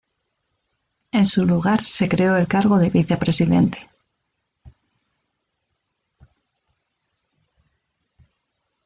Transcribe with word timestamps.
En 1.11 1.27
su 1.27 1.45
lugar 1.45 1.85
se 1.85 2.09
creó 2.09 2.35
el 2.35 2.47
cargo 2.47 2.79
de 2.79 2.89
vicepresidente. 2.89 3.87